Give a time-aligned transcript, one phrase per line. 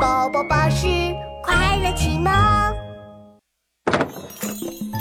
[0.00, 0.86] 宝宝巴士
[1.42, 2.24] 快乐启蒙。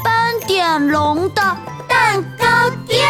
[0.03, 3.07] 斑点龙的蛋糕店，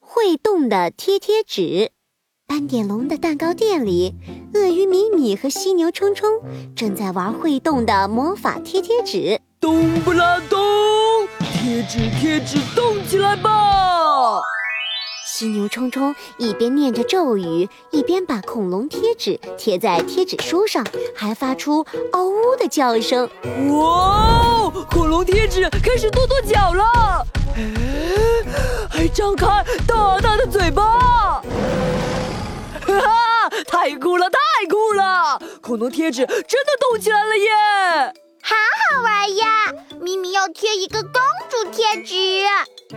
[0.00, 1.92] 会动的贴贴纸。
[2.46, 4.14] 斑点龙的蛋糕店里，
[4.54, 6.40] 鳄鱼米米和犀牛冲冲
[6.74, 9.40] 正在玩会动的魔法贴贴纸。
[9.60, 10.58] 咚不拉咚，
[11.38, 13.85] 贴纸贴纸动起来吧！
[15.38, 20.82] 犀牛冲冲一边念着咒语，一边把恐龙贴纸贴在贴纸书上，
[21.14, 23.28] 还发出“嗷呜”的叫声。
[23.68, 27.26] 哇，恐龙贴纸开始跺跺脚了，
[28.88, 31.42] 还张开大大的嘴巴！
[31.42, 31.42] 哈
[32.86, 34.38] 哈，太酷了，太
[34.70, 35.38] 酷了！
[35.60, 38.25] 恐龙贴纸真的动起来了耶！
[38.88, 39.72] 好好玩呀！
[40.00, 41.12] 咪咪要贴一个公
[41.50, 42.14] 主贴纸。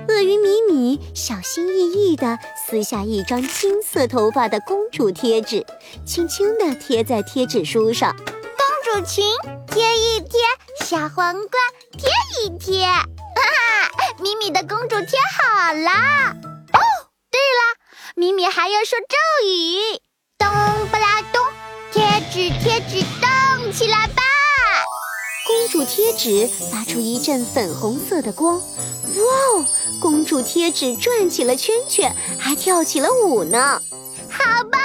[0.08, 5.66] 鳄鱼米米小心翼翼地撕下一张金色头发的公主贴纸，
[6.06, 8.16] 轻轻地贴在贴纸书上。
[8.16, 9.26] 公主裙
[9.68, 10.40] 贴一贴，
[10.86, 11.52] 小皇冠
[11.98, 12.10] 贴
[12.44, 13.04] 一贴，哈
[13.36, 13.90] 哈！
[14.20, 15.90] 米米的公主贴好了。
[16.30, 16.80] 哦，
[17.32, 17.76] 对了，
[18.16, 20.00] 米米还要说咒语：
[20.38, 20.48] 咚
[20.88, 21.44] 不拉咚，
[21.92, 24.22] 贴纸贴纸动起来吧！
[25.80, 28.58] 公主贴纸发出一阵粉红色的光。
[28.58, 28.62] 哇
[29.14, 29.66] 哦！
[30.02, 33.82] 公主贴纸转起了圈圈，还跳起了舞呢，
[34.30, 34.82] 好棒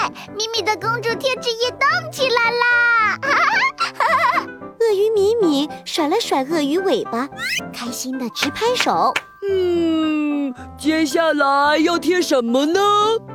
[0.00, 0.10] 哎！
[0.36, 3.18] 米米的公主贴纸也动起来啦！
[3.22, 4.46] 哈哈哈哈！
[4.80, 7.28] 鳄鱼米米甩了甩鳄鱼尾巴，
[7.72, 9.14] 开心的直拍手。
[9.48, 12.80] 嗯，接下来要贴什么呢？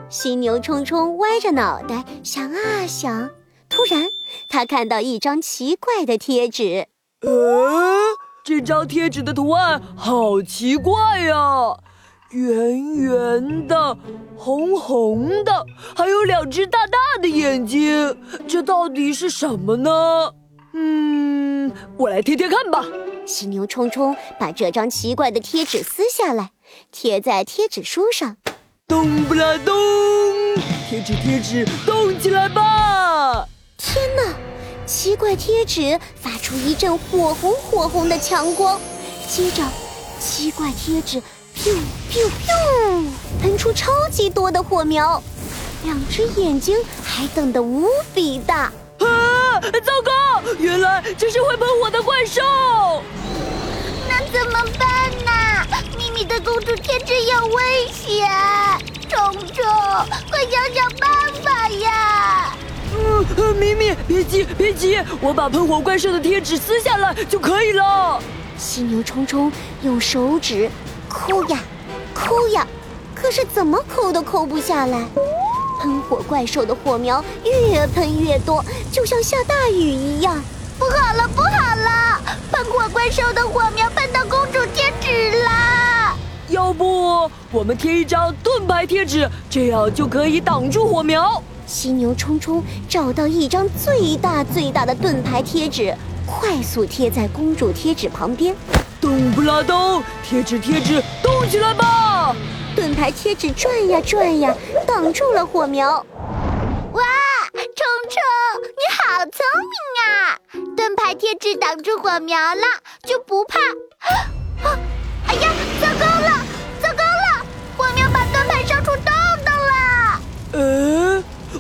[0.10, 3.30] 犀牛冲冲歪着脑袋想啊想，
[3.70, 4.12] 突然
[4.48, 6.88] 他看到一张奇怪的贴纸。
[7.22, 8.18] 呃。
[8.44, 11.78] 这张贴纸的图案好奇怪呀，
[12.32, 13.96] 圆圆的，
[14.36, 15.64] 红红的，
[15.96, 20.34] 还有两只大大的眼睛，这到底是什么呢？
[20.74, 22.84] 嗯，我来贴贴看吧。
[23.28, 26.50] 犀牛冲冲把这张奇怪的贴纸撕下来，
[26.92, 28.38] 贴在贴纸书上。
[28.88, 29.76] 咚不啦咚，
[30.90, 33.01] 贴纸贴纸动起来吧！
[33.92, 34.24] 天哪！
[34.86, 38.80] 奇怪贴纸发出一阵火红火红的强光，
[39.28, 39.62] 接着，
[40.18, 41.22] 奇怪贴纸
[41.58, 41.76] 噗
[42.10, 43.06] 噗噗
[43.42, 45.22] 喷出超级多的火苗，
[45.84, 47.86] 两只眼睛还瞪得无
[48.16, 48.72] 比大。
[49.00, 49.60] 啊！
[49.60, 52.42] 糟糕，原来这是会喷火的怪兽。
[54.08, 55.32] 那怎么办呢？
[55.98, 58.30] 咪咪的公主贴纸有危险，
[59.10, 59.66] 虫虫，
[60.30, 61.11] 快想想办法呀！
[63.38, 68.20] 呃，咪咪，别急，别急，我把喷火怪兽的贴纸撕下来就可以了。
[68.58, 69.52] 犀牛冲冲
[69.84, 70.70] 用手指
[71.10, 71.60] 抠呀，
[72.14, 72.68] 抠呀，
[73.16, 75.06] 可是怎么抠都抠不下来。
[75.80, 80.40] 喷火怪兽的火苗越喷越多，就像下大雨一样。
[80.78, 82.22] 不好了，不好了，
[82.52, 86.16] 喷火怪兽的火苗喷到公主贴纸了。
[86.50, 91.42] 要不我们贴一张盾牌贴纸，这样就可以挡住火苗。
[91.72, 95.96] 犀牛冲冲找到一张最大最大的盾牌贴纸，
[96.26, 98.54] 快速贴在公主贴纸旁边。
[99.00, 102.36] 动不拉动，贴纸贴纸动起来吧！
[102.76, 104.54] 盾牌贴纸转呀转呀，
[104.86, 105.92] 挡住了火苗。
[105.92, 107.02] 哇，
[107.54, 107.64] 冲
[108.10, 108.22] 冲，
[108.62, 109.40] 你好聪
[109.72, 110.38] 明啊！
[110.76, 112.64] 盾牌贴纸挡住火苗了，
[113.08, 113.60] 就不怕。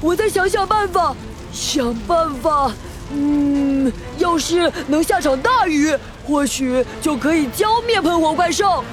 [0.01, 1.15] 我再想想办法，
[1.53, 2.71] 想办法。
[3.13, 5.95] 嗯，要是能下场大雨，
[6.25, 8.83] 或许就可以浇灭喷火怪兽。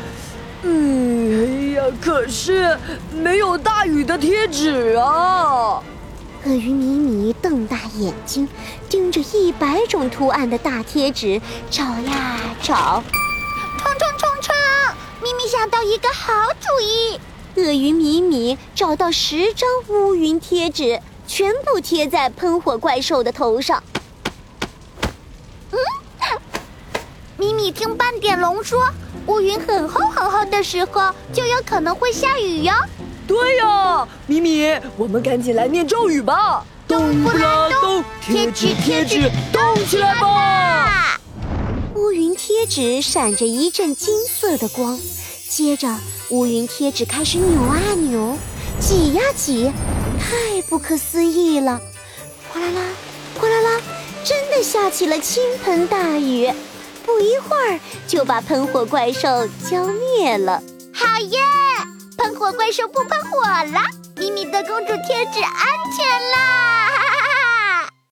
[0.62, 2.76] 嗯，哎呀，可是
[3.12, 5.82] 没有大雨的贴纸啊！
[6.44, 8.48] 鳄鱼米米瞪大眼睛，
[8.88, 13.02] 盯着一百种图案的大贴纸找呀找。
[13.78, 14.54] 冲冲冲冲！
[15.22, 17.20] 咪咪想到一个好主意。
[17.58, 23.82] 鳄鱼米米找到十张乌云贴纸，全部贴在喷火怪兽的头上。
[25.72, 25.78] 嗯，
[27.36, 28.88] 米米听斑点龙说，
[29.26, 32.72] 乌云很厚很厚的时候，就有可能会下雨哟。
[33.26, 36.64] 对呀，米米，我们赶紧来念咒语吧！
[36.86, 41.20] 动不啦咚，贴纸贴纸动起来吧！
[41.96, 44.96] 乌云贴纸闪着一阵金色的光。
[45.48, 45.88] 接着，
[46.28, 48.36] 乌云贴纸开始扭啊扭，
[48.78, 49.72] 挤呀挤，
[50.20, 51.80] 太不可思议了！
[52.52, 52.82] 哗啦啦，
[53.40, 53.80] 哗啦啦，
[54.22, 56.52] 真的下起了倾盆大雨，
[57.04, 60.62] 不一会儿就把喷火怪兽浇灭了。
[60.92, 61.38] 好耶！
[62.18, 63.80] 喷火怪兽不喷火了，
[64.16, 65.64] 咪咪的公主贴纸安
[65.96, 66.67] 全啦！